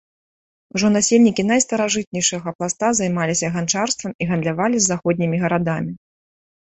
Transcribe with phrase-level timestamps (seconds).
[0.77, 5.93] Ужо насельнікі найстаражытнейшага пласта займаліся ганчарствам і гандлявалі з заходнімі гарадамі.